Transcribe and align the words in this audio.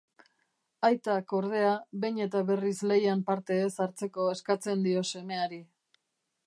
Aitak, 0.87 1.33
ordea, 1.39 1.73
behin 2.05 2.17
eta 2.25 2.41
berriz 2.47 2.73
lehian 2.93 3.21
parte 3.29 3.59
ez 3.67 3.71
hartzeko 3.87 4.27
eskatzen 4.37 4.85
dio 4.89 5.07
semeari. 5.13 5.61